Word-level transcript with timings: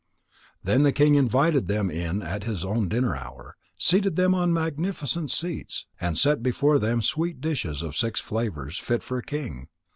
Then 0.63 0.81
the 0.81 0.91
king 0.91 1.13
invited 1.13 1.67
them 1.67 1.91
in 1.91 2.23
at 2.23 2.43
his 2.45 2.65
own 2.65 2.89
dinner 2.89 3.15
hour, 3.15 3.55
seated 3.77 4.15
them 4.15 4.33
on 4.33 4.51
magnificent 4.51 5.29
seats, 5.29 5.85
and 5.99 6.17
set 6.17 6.41
before 6.41 6.79
them 6.79 7.03
sweet 7.03 7.39
dishes 7.39 7.83
of 7.83 7.95
six 7.95 8.19
flavours, 8.19 8.79
fit 8.79 9.03
for 9.03 9.19
a 9.19 9.23
king. 9.23 9.67